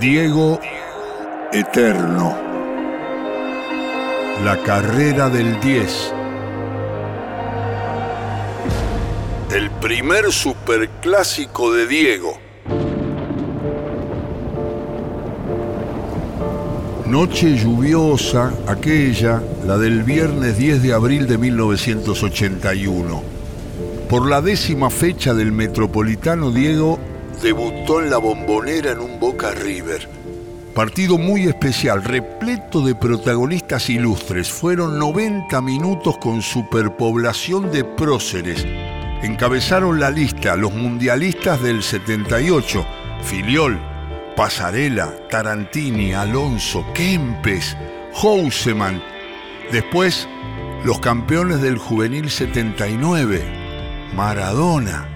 Diego 0.00 0.58
Eterno. 1.52 2.34
La 4.42 4.56
carrera 4.64 5.28
del 5.28 5.60
10. 5.60 6.14
El 9.54 9.70
primer 9.72 10.32
superclásico 10.32 11.74
de 11.74 11.86
Diego. 11.86 12.38
Noche 17.04 17.58
lluviosa, 17.58 18.54
aquella, 18.66 19.42
la 19.66 19.76
del 19.76 20.02
viernes 20.02 20.56
10 20.56 20.82
de 20.82 20.94
abril 20.94 21.26
de 21.26 21.36
1981. 21.36 23.22
Por 24.08 24.30
la 24.30 24.40
décima 24.40 24.88
fecha 24.88 25.34
del 25.34 25.52
Metropolitano, 25.52 26.50
Diego 26.52 26.98
debutó 27.42 28.00
en 28.02 28.10
la 28.10 28.18
bombonera 28.18 28.92
en 28.92 29.00
un 29.00 29.18
Boca 29.18 29.50
River. 29.52 30.08
Partido 30.74 31.18
muy 31.18 31.48
especial, 31.48 32.04
repleto 32.04 32.80
de 32.80 32.94
protagonistas 32.94 33.90
ilustres. 33.90 34.50
Fueron 34.50 34.98
90 34.98 35.60
minutos 35.60 36.16
con 36.18 36.42
superpoblación 36.42 37.72
de 37.72 37.84
próceres. 37.84 38.64
Encabezaron 39.22 39.98
la 39.98 40.10
lista 40.10 40.56
los 40.56 40.72
mundialistas 40.72 41.60
del 41.60 41.82
78, 41.82 42.86
Filiol, 43.22 43.78
Pasarela, 44.36 45.12
Tarantini, 45.28 46.14
Alonso, 46.14 46.86
Kempes, 46.94 47.76
Houseman. 48.14 49.02
Después, 49.72 50.28
los 50.84 51.00
campeones 51.00 51.60
del 51.60 51.76
juvenil 51.76 52.30
79, 52.30 53.42
Maradona, 54.14 55.08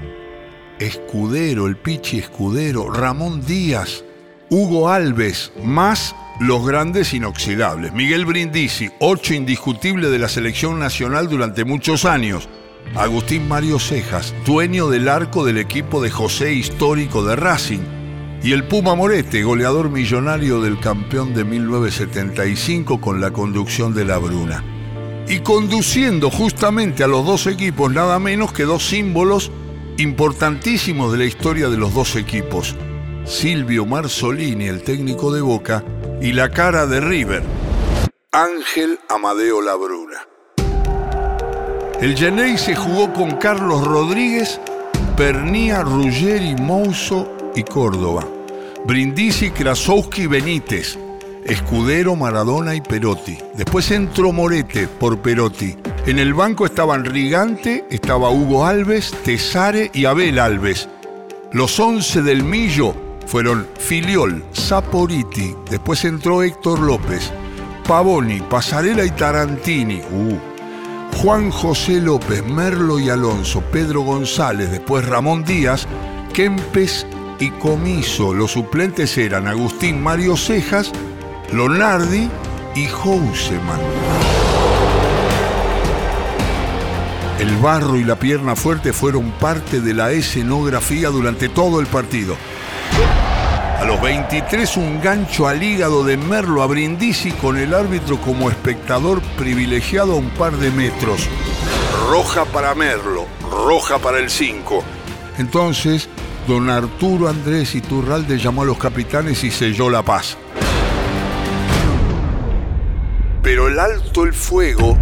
Escudero, 0.84 1.66
el 1.66 1.76
Pichi 1.76 2.18
Escudero, 2.18 2.90
Ramón 2.90 3.44
Díaz, 3.44 4.04
Hugo 4.50 4.90
Alves, 4.90 5.52
más 5.62 6.14
los 6.40 6.66
grandes 6.66 7.14
inoxidables. 7.14 7.92
Miguel 7.92 8.26
Brindisi, 8.26 8.90
ocho 9.00 9.34
indiscutible 9.34 10.10
de 10.10 10.18
la 10.18 10.28
selección 10.28 10.78
nacional 10.78 11.28
durante 11.28 11.64
muchos 11.64 12.04
años. 12.04 12.48
Agustín 12.94 13.48
Mario 13.48 13.78
Cejas, 13.78 14.34
dueño 14.44 14.88
del 14.88 15.08
arco 15.08 15.44
del 15.44 15.58
equipo 15.58 16.02
de 16.02 16.10
José 16.10 16.52
histórico 16.52 17.24
de 17.24 17.36
Racing. 17.36 17.80
Y 18.42 18.52
el 18.52 18.64
Puma 18.64 18.94
Morete, 18.94 19.42
goleador 19.42 19.88
millonario 19.88 20.60
del 20.60 20.78
campeón 20.78 21.32
de 21.32 21.44
1975 21.44 23.00
con 23.00 23.20
la 23.20 23.30
conducción 23.30 23.94
de 23.94 24.04
la 24.04 24.18
Bruna. 24.18 24.62
Y 25.26 25.38
conduciendo 25.40 26.30
justamente 26.30 27.02
a 27.02 27.06
los 27.06 27.24
dos 27.24 27.46
equipos 27.46 27.90
nada 27.90 28.18
menos 28.18 28.52
que 28.52 28.64
dos 28.64 28.86
símbolos 28.86 29.50
importantísimos 29.98 31.12
de 31.12 31.18
la 31.18 31.24
historia 31.24 31.68
de 31.68 31.76
los 31.76 31.94
dos 31.94 32.16
equipos. 32.16 32.74
Silvio 33.24 33.86
Marzolini, 33.86 34.66
el 34.66 34.82
técnico 34.82 35.32
de 35.32 35.40
Boca, 35.40 35.84
y 36.20 36.32
la 36.32 36.50
cara 36.50 36.86
de 36.86 37.00
River, 37.00 37.42
Ángel 38.32 38.98
Amadeo 39.08 39.60
Labruna. 39.60 40.26
El 42.00 42.16
Genei 42.16 42.58
se 42.58 42.74
jugó 42.74 43.12
con 43.12 43.36
Carlos 43.36 43.86
Rodríguez, 43.86 44.60
Pernía, 45.16 45.82
Ruggeri, 45.82 46.56
Mouso 46.56 47.32
y 47.54 47.62
Córdoba. 47.62 48.26
Brindisi, 48.84 49.50
Krasowski, 49.50 50.26
Benítez. 50.26 50.98
Escudero, 51.44 52.16
Maradona 52.16 52.74
y 52.74 52.80
Perotti. 52.80 53.38
Después 53.54 53.90
entró 53.90 54.32
Morete 54.32 54.88
por 54.88 55.18
Perotti. 55.20 55.76
En 56.06 56.18
el 56.18 56.34
banco 56.34 56.66
estaban 56.66 57.06
Rigante, 57.06 57.86
estaba 57.90 58.28
Hugo 58.28 58.66
Alves, 58.66 59.10
Tesare 59.24 59.90
y 59.94 60.04
Abel 60.04 60.38
Alves. 60.38 60.86
Los 61.52 61.80
once 61.80 62.20
del 62.20 62.44
Millo 62.44 62.94
fueron 63.26 63.66
Filiol, 63.78 64.44
Saporiti, 64.52 65.54
después 65.70 66.04
entró 66.04 66.42
Héctor 66.42 66.80
López, 66.80 67.32
Pavoni, 67.88 68.40
Pasarela 68.42 69.02
y 69.02 69.12
Tarantini. 69.12 70.02
Uh. 70.12 70.36
Juan 71.22 71.50
José 71.50 72.02
López, 72.02 72.44
Merlo 72.44 72.98
y 73.00 73.08
Alonso, 73.08 73.62
Pedro 73.72 74.02
González, 74.02 74.70
después 74.70 75.06
Ramón 75.06 75.42
Díaz, 75.42 75.86
Kempes 76.34 77.06
y 77.40 77.48
Comiso. 77.48 78.34
Los 78.34 78.50
suplentes 78.50 79.16
eran 79.16 79.48
Agustín 79.48 80.02
Mario 80.02 80.36
Cejas, 80.36 80.92
Lonardi 81.50 82.28
y 82.74 82.84
Houseman. 82.84 84.33
Barro 87.64 87.96
y 87.96 88.04
la 88.04 88.16
pierna 88.16 88.54
fuerte 88.56 88.92
fueron 88.92 89.30
parte 89.40 89.80
de 89.80 89.94
la 89.94 90.12
escenografía 90.12 91.08
durante 91.08 91.48
todo 91.48 91.80
el 91.80 91.86
partido. 91.86 92.36
A 93.80 93.84
los 93.86 94.02
23 94.02 94.76
un 94.76 95.00
gancho 95.00 95.48
al 95.48 95.62
hígado 95.62 96.04
de 96.04 96.18
Merlo 96.18 96.62
a 96.62 96.66
Brindisi 96.66 97.32
con 97.32 97.56
el 97.56 97.72
árbitro 97.72 98.20
como 98.20 98.50
espectador 98.50 99.22
privilegiado 99.38 100.12
a 100.12 100.16
un 100.16 100.28
par 100.28 100.58
de 100.58 100.70
metros. 100.72 101.26
Roja 102.10 102.44
para 102.44 102.74
Merlo, 102.74 103.24
roja 103.50 103.98
para 103.98 104.18
el 104.18 104.28
5. 104.28 104.84
Entonces, 105.38 106.10
don 106.46 106.68
Arturo 106.68 107.30
Andrés 107.30 107.74
Iturralde 107.74 108.36
llamó 108.36 108.60
a 108.60 108.66
los 108.66 108.76
capitanes 108.76 109.42
y 109.42 109.50
selló 109.50 109.88
la 109.88 110.02
paz. 110.02 110.36
Pero 113.42 113.68
el 113.68 113.78
alto 113.78 114.24
el 114.24 114.34
fuego 114.34 114.98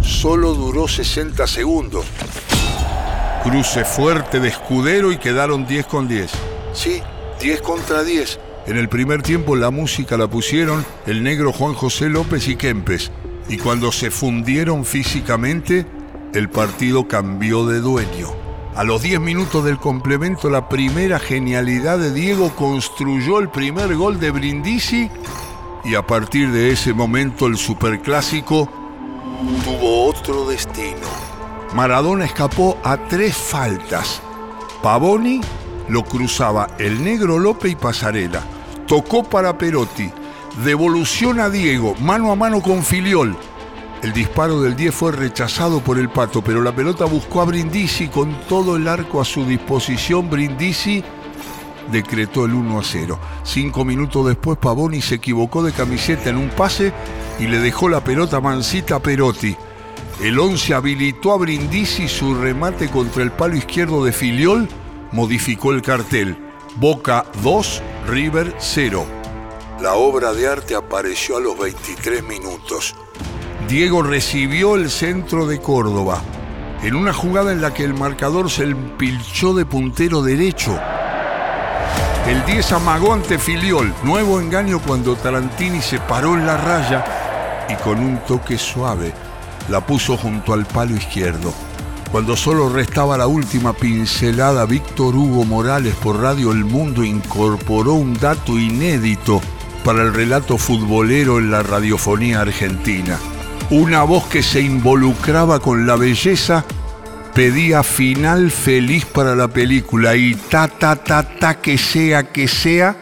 solo 0.00 0.54
duró 0.54 0.88
60 0.88 1.46
segundos. 1.46 2.06
Cruce 3.42 3.84
fuerte 3.84 4.40
de 4.40 4.48
escudero 4.48 5.12
y 5.12 5.18
quedaron 5.18 5.66
10 5.66 5.86
con 5.86 6.08
10. 6.08 6.30
Sí, 6.72 7.02
10 7.40 7.62
contra 7.62 8.02
10. 8.02 8.38
En 8.66 8.76
el 8.76 8.88
primer 8.88 9.22
tiempo 9.22 9.56
la 9.56 9.70
música 9.70 10.16
la 10.16 10.28
pusieron 10.28 10.84
el 11.06 11.22
negro 11.22 11.52
Juan 11.52 11.74
José 11.74 12.08
López 12.08 12.48
y 12.48 12.56
Kempes. 12.56 13.10
Y 13.48 13.56
cuando 13.56 13.90
se 13.92 14.10
fundieron 14.10 14.84
físicamente, 14.84 15.86
el 16.34 16.48
partido 16.50 17.08
cambió 17.08 17.66
de 17.66 17.80
dueño. 17.80 18.28
A 18.76 18.84
los 18.84 19.02
10 19.02 19.20
minutos 19.20 19.64
del 19.64 19.78
complemento, 19.78 20.48
la 20.48 20.68
primera 20.68 21.18
genialidad 21.18 21.98
de 21.98 22.12
Diego 22.12 22.54
construyó 22.54 23.40
el 23.40 23.48
primer 23.48 23.96
gol 23.96 24.20
de 24.20 24.30
Brindisi 24.30 25.10
y 25.84 25.94
a 25.94 26.06
partir 26.06 26.50
de 26.50 26.70
ese 26.70 26.92
momento 26.92 27.46
el 27.46 27.56
superclásico 27.56 28.79
tuvo 29.64 30.06
otro 30.06 30.46
destino. 30.48 31.06
Maradona 31.74 32.24
escapó 32.24 32.78
a 32.84 32.96
tres 32.96 33.36
faltas. 33.36 34.20
Pavoni 34.82 35.40
lo 35.88 36.04
cruzaba 36.04 36.68
el 36.78 37.02
negro 37.02 37.38
López 37.38 37.72
y 37.72 37.76
Pasarela. 37.76 38.42
Tocó 38.86 39.24
para 39.24 39.56
Perotti. 39.56 40.10
Devolución 40.64 41.40
a 41.40 41.48
Diego, 41.48 41.94
mano 42.00 42.32
a 42.32 42.36
mano 42.36 42.60
con 42.60 42.82
Filiol. 42.82 43.36
El 44.02 44.12
disparo 44.12 44.62
del 44.62 44.76
10 44.76 44.94
fue 44.94 45.12
rechazado 45.12 45.80
por 45.80 45.98
el 45.98 46.08
pato, 46.08 46.42
pero 46.42 46.62
la 46.62 46.74
pelota 46.74 47.04
buscó 47.04 47.42
a 47.42 47.44
Brindisi 47.44 48.08
con 48.08 48.34
todo 48.48 48.76
el 48.76 48.88
arco 48.88 49.20
a 49.20 49.24
su 49.24 49.44
disposición. 49.44 50.28
Brindisi 50.30 51.04
decretó 51.90 52.44
el 52.44 52.54
1 52.54 52.78
a 52.78 52.82
0. 52.82 53.18
Cinco 53.44 53.84
minutos 53.84 54.26
después, 54.26 54.58
Pavoni 54.58 55.00
se 55.00 55.16
equivocó 55.16 55.62
de 55.62 55.72
camiseta 55.72 56.30
en 56.30 56.36
un 56.36 56.50
pase 56.50 56.92
y 57.38 57.46
le 57.46 57.58
dejó 57.58 57.88
la 57.88 58.02
pelota 58.02 58.40
mansita 58.40 58.96
a 58.96 59.00
Perotti. 59.00 59.56
El 60.22 60.38
11 60.38 60.74
habilitó 60.74 61.32
a 61.32 61.38
Brindisi 61.38 62.06
su 62.06 62.34
remate 62.34 62.88
contra 62.88 63.22
el 63.22 63.32
palo 63.32 63.56
izquierdo 63.56 64.04
de 64.04 64.12
Filiol, 64.12 64.68
modificó 65.12 65.72
el 65.72 65.80
cartel. 65.82 66.36
Boca 66.76 67.24
2, 67.42 67.82
River 68.06 68.54
0. 68.58 69.06
La 69.80 69.94
obra 69.94 70.34
de 70.34 70.46
arte 70.46 70.74
apareció 70.74 71.38
a 71.38 71.40
los 71.40 71.58
23 71.58 72.22
minutos. 72.22 72.94
Diego 73.66 74.02
recibió 74.02 74.74
el 74.74 74.90
centro 74.90 75.46
de 75.46 75.60
Córdoba, 75.60 76.22
en 76.82 76.94
una 76.94 77.14
jugada 77.14 77.52
en 77.52 77.62
la 77.62 77.72
que 77.72 77.84
el 77.84 77.94
marcador 77.94 78.50
se 78.50 78.64
empilchó 78.64 79.54
de 79.54 79.64
puntero 79.64 80.22
derecho. 80.22 80.78
El 82.26 82.44
10 82.44 82.72
amagó 82.72 83.14
ante 83.14 83.38
Filiol, 83.38 83.92
nuevo 84.04 84.40
engaño 84.40 84.78
cuando 84.80 85.16
Tarantini 85.16 85.80
se 85.80 85.98
paró 85.98 86.34
en 86.34 86.46
la 86.46 86.56
raya 86.56 87.04
y 87.68 87.74
con 87.82 87.98
un 87.98 88.18
toque 88.18 88.58
suave 88.58 89.12
la 89.68 89.84
puso 89.84 90.16
junto 90.16 90.52
al 90.52 90.66
palo 90.66 90.94
izquierdo. 90.96 91.52
Cuando 92.12 92.36
solo 92.36 92.68
restaba 92.68 93.16
la 93.16 93.26
última 93.26 93.72
pincelada, 93.72 94.66
Víctor 94.66 95.14
Hugo 95.14 95.44
Morales 95.44 95.94
por 95.94 96.20
Radio 96.20 96.52
El 96.52 96.64
Mundo 96.64 97.04
incorporó 97.04 97.94
un 97.94 98.14
dato 98.14 98.58
inédito 98.58 99.40
para 99.84 100.02
el 100.02 100.12
relato 100.12 100.58
futbolero 100.58 101.38
en 101.38 101.50
la 101.50 101.62
radiofonía 101.62 102.40
argentina. 102.40 103.18
Una 103.70 104.02
voz 104.02 104.26
que 104.26 104.42
se 104.42 104.60
involucraba 104.60 105.60
con 105.60 105.86
la 105.86 105.96
belleza 105.96 106.64
pedía 107.34 107.82
final 107.82 108.50
feliz 108.50 109.04
para 109.04 109.34
la 109.34 109.48
película 109.48 110.16
y 110.16 110.34
ta 110.34 110.68
ta 110.68 110.96
ta 110.96 111.22
ta 111.22 111.60
que 111.60 111.78
sea 111.78 112.24
que 112.24 112.48
sea 112.48 112.96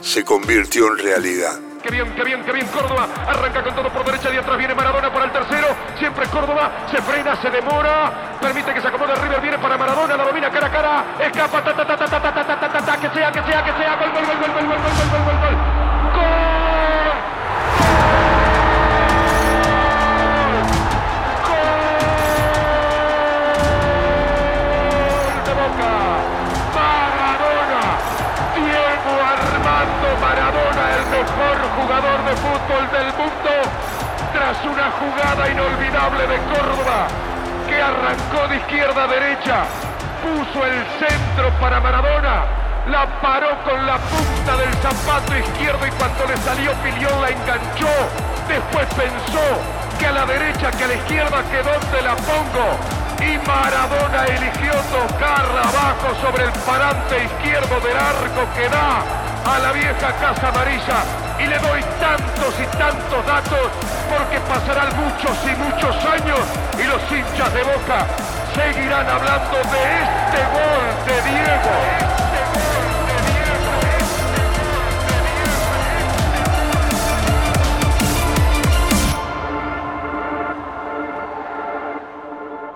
se 0.00 0.24
convirtió 0.24 0.86
en 0.92 0.98
realidad. 0.98 1.58
Qué 1.82 1.90
bien, 1.90 2.12
qué 2.16 2.24
bien, 2.24 2.42
qué 2.44 2.52
bien 2.52 2.66
Córdoba. 2.66 3.08
Arranca 3.28 3.62
con 3.62 3.74
todo 3.74 3.88
por 3.92 4.04
derecha 4.04 4.32
y 4.34 4.36
atrás 4.36 4.58
viene 4.58 4.74
Maradona 4.74 5.12
para 5.12 5.24
el 5.26 5.32
tercero. 5.32 5.68
Siempre 5.98 6.26
Córdoba. 6.26 6.86
Se 6.90 7.00
frena, 7.02 7.40
se 7.40 7.48
demora. 7.50 8.38
Permite 8.40 8.74
que 8.74 8.80
se 8.80 8.88
acomode 8.88 9.14
River. 9.14 9.40
Viene 9.40 9.58
para 9.58 9.76
Maradona. 9.78 10.16
La 10.16 10.24
domina 10.24 10.50
cara 10.50 10.66
a 10.66 10.70
cara. 10.70 11.04
Escapa. 11.20 11.62
Ta, 11.62 11.76
ta, 11.76 11.86
ta, 11.86 11.96
ta, 11.96 12.10
ta, 12.10 12.20
ta, 12.20 12.44
ta, 12.44 12.72
ta, 12.72 12.86
ta, 12.86 13.00
que 13.00 13.08
sea, 13.10 13.30
que 13.30 13.42
sea, 13.42 13.64
que 13.64 13.72
sea. 13.78 13.96
Gol, 13.96 14.10
gol, 14.10 14.26
gol, 14.26 14.36
gol, 14.36 14.52
gol, 14.52 14.66
gol, 14.66 14.78
gol, 14.78 15.10
gol, 15.10 15.38
gol, 15.42 15.55
mejor 31.26 31.58
jugador 31.76 32.18
de 32.24 32.36
fútbol 32.36 32.84
del 32.92 33.10
mundo, 33.18 33.52
tras 34.32 34.64
una 34.64 34.90
jugada 34.92 35.48
inolvidable 35.48 36.26
de 36.26 36.38
Córdoba, 36.54 37.08
que 37.66 37.82
arrancó 37.82 38.48
de 38.48 38.56
izquierda 38.56 39.04
a 39.04 39.08
derecha, 39.08 39.64
puso 40.22 40.64
el 40.64 40.84
centro 40.98 41.50
para 41.60 41.80
Maradona, 41.80 42.44
la 42.86 43.06
paró 43.20 43.58
con 43.64 43.86
la 43.86 43.98
punta 43.98 44.56
del 44.56 44.72
zapato 44.74 45.36
izquierdo 45.36 45.86
y 45.86 45.90
cuando 45.90 46.26
le 46.26 46.36
salió 46.38 46.72
Pilión 46.84 47.20
la 47.20 47.30
enganchó. 47.30 47.94
Después 48.46 48.86
pensó 48.94 49.46
que 49.98 50.06
a 50.06 50.12
la 50.12 50.26
derecha, 50.26 50.70
que 50.70 50.84
a 50.84 50.86
la 50.86 50.94
izquierda, 50.94 51.42
que 51.50 51.58
dónde 51.58 52.02
la 52.02 52.14
pongo. 52.14 52.78
Y 53.18 53.38
Maradona 53.44 54.24
eligió 54.26 54.72
tocar 54.94 55.46
abajo 55.50 56.14
sobre 56.22 56.44
el 56.44 56.52
parante 56.64 57.24
izquierdo 57.24 57.80
del 57.80 57.96
arco 57.96 58.46
que 58.54 58.68
da 58.68 59.26
a 59.46 59.58
la 59.60 59.72
vieja 59.72 60.12
Casa 60.20 60.48
Amarilla. 60.48 61.04
Y 61.38 61.46
le 61.46 61.58
doy 61.58 61.80
tantos 62.00 62.54
y 62.60 62.66
tantos 62.76 63.26
datos 63.26 63.70
porque 64.08 64.40
pasarán 64.40 64.88
muchos 64.96 65.36
y 65.44 65.54
muchos 65.56 65.96
años 66.04 66.40
y 66.78 66.84
los 66.84 67.02
hinchas 67.12 67.52
de 67.54 67.62
Boca 67.62 68.06
seguirán 68.54 69.06
hablando 69.06 69.56
de 69.56 69.82
este 70.02 70.40
gol 70.54 70.86
de 71.06 71.30
Diego. 71.30 72.16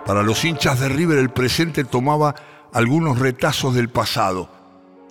Para 0.04 0.22
los 0.22 0.44
hinchas 0.44 0.80
de 0.80 0.88
River 0.88 1.18
el 1.18 1.30
presente 1.30 1.84
tomaba 1.84 2.34
algunos 2.72 3.18
retazos 3.18 3.74
del 3.74 3.88
pasado. 3.88 4.59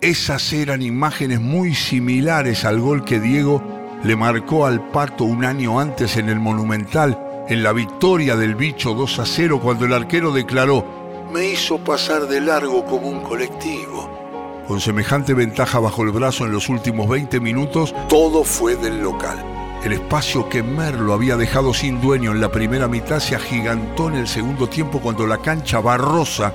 Esas 0.01 0.53
eran 0.53 0.81
imágenes 0.81 1.41
muy 1.41 1.75
similares 1.75 2.63
al 2.63 2.79
gol 2.79 3.03
que 3.03 3.19
Diego 3.19 3.61
le 4.01 4.15
marcó 4.15 4.65
al 4.65 4.87
Pato 4.91 5.25
un 5.25 5.43
año 5.43 5.77
antes 5.77 6.15
en 6.15 6.29
el 6.29 6.39
Monumental, 6.39 7.45
en 7.49 7.63
la 7.63 7.73
victoria 7.73 8.37
del 8.37 8.55
bicho 8.55 8.93
2 8.93 9.19
a 9.19 9.25
0, 9.25 9.59
cuando 9.61 9.83
el 9.83 9.93
arquero 9.93 10.31
declaró, 10.31 10.85
me 11.33 11.49
hizo 11.49 11.79
pasar 11.79 12.27
de 12.27 12.39
largo 12.39 12.85
como 12.85 13.09
un 13.09 13.19
colectivo. 13.19 14.63
Con 14.69 14.79
semejante 14.79 15.33
ventaja 15.33 15.79
bajo 15.79 16.03
el 16.03 16.11
brazo 16.11 16.45
en 16.45 16.53
los 16.53 16.69
últimos 16.69 17.09
20 17.09 17.41
minutos, 17.41 17.93
todo 18.07 18.45
fue 18.45 18.77
del 18.77 19.01
local. 19.01 19.43
El 19.83 19.91
espacio 19.91 20.47
que 20.47 20.63
Merlo 20.63 21.13
había 21.13 21.35
dejado 21.35 21.73
sin 21.73 21.99
dueño 21.99 22.31
en 22.31 22.39
la 22.39 22.53
primera 22.53 22.87
mitad 22.87 23.19
se 23.19 23.35
agigantó 23.35 24.07
en 24.07 24.15
el 24.15 24.29
segundo 24.29 24.69
tiempo 24.69 25.01
cuando 25.01 25.27
la 25.27 25.39
cancha 25.39 25.81
barrosa 25.81 26.53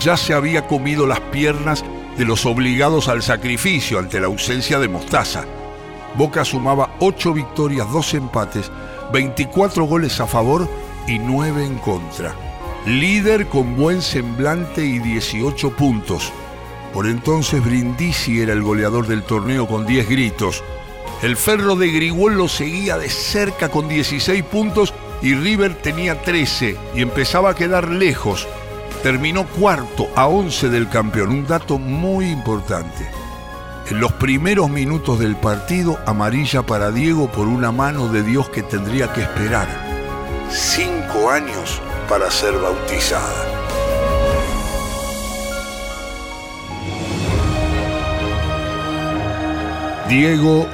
ya 0.00 0.16
se 0.16 0.32
había 0.32 0.68
comido 0.68 1.08
las 1.08 1.20
piernas 1.20 1.84
de 2.16 2.24
los 2.24 2.46
obligados 2.46 3.08
al 3.08 3.22
sacrificio 3.22 3.98
ante 3.98 4.20
la 4.20 4.26
ausencia 4.26 4.78
de 4.78 4.88
Mostaza. 4.88 5.44
Boca 6.16 6.44
sumaba 6.44 6.94
8 7.00 7.32
victorias, 7.32 7.90
2 7.90 8.14
empates, 8.14 8.70
24 9.12 9.84
goles 9.84 10.20
a 10.20 10.26
favor 10.26 10.68
y 11.06 11.18
9 11.18 11.64
en 11.64 11.78
contra. 11.78 12.34
Líder 12.86 13.46
con 13.46 13.76
buen 13.76 14.02
semblante 14.02 14.84
y 14.84 14.98
18 14.98 15.70
puntos. 15.70 16.32
Por 16.92 17.06
entonces 17.06 17.64
Brindisi 17.64 18.40
era 18.40 18.52
el 18.52 18.62
goleador 18.62 19.06
del 19.06 19.22
torneo 19.22 19.66
con 19.66 19.86
10 19.86 20.08
gritos. 20.08 20.62
El 21.22 21.36
Ferro 21.36 21.74
de 21.74 21.90
Grigol 21.90 22.34
lo 22.34 22.48
seguía 22.48 22.98
de 22.98 23.08
cerca 23.08 23.68
con 23.68 23.88
16 23.88 24.44
puntos 24.44 24.94
y 25.22 25.34
River 25.34 25.74
tenía 25.74 26.20
13 26.22 26.76
y 26.94 27.02
empezaba 27.02 27.50
a 27.50 27.54
quedar 27.54 27.88
lejos. 27.88 28.46
Terminó 29.04 29.46
cuarto 29.46 30.08
a 30.16 30.28
11 30.28 30.70
del 30.70 30.88
campeón, 30.88 31.28
un 31.28 31.46
dato 31.46 31.78
muy 31.78 32.30
importante. 32.30 33.06
En 33.90 34.00
los 34.00 34.12
primeros 34.12 34.70
minutos 34.70 35.18
del 35.18 35.36
partido, 35.36 35.98
amarilla 36.06 36.62
para 36.62 36.90
Diego 36.90 37.30
por 37.30 37.46
una 37.46 37.70
mano 37.70 38.08
de 38.08 38.22
Dios 38.22 38.48
que 38.48 38.62
tendría 38.62 39.12
que 39.12 39.20
esperar 39.20 39.68
cinco 40.50 41.30
años 41.30 41.82
para 42.08 42.30
ser 42.30 42.54
bautizada. 42.54 43.44
Diego 50.08 50.66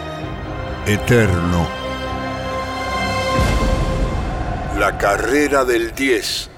eterno. 0.87 1.67
La 4.79 4.97
carrera 4.97 5.65
del 5.65 5.93
10. 5.97 6.50